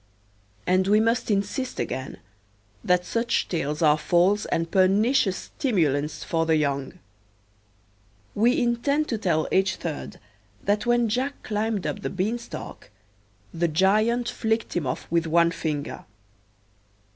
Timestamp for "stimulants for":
5.37-6.47